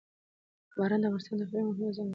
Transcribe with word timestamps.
باران 0.77 0.99
د 1.01 1.05
افغانستان 1.07 1.35
د 1.37 1.41
اقلیم 1.43 1.63
یوه 1.65 1.69
مهمه 1.71 1.95
ځانګړتیا 1.97 2.05
ده. 2.07 2.09